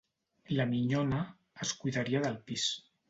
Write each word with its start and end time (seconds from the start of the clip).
La 0.59 0.65
minyona, 0.71 1.19
es 1.67 1.75
cuidaria 1.83 2.23
del 2.25 2.41
pis 2.49 2.67